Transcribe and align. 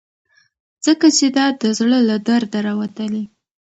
ځکه 0.85 1.07
چې 1.17 1.25
دا 1.37 1.45
د 1.61 1.63
زړه 1.77 1.99
له 2.09 2.15
درده 2.27 2.59
راوتلي. 2.67 3.23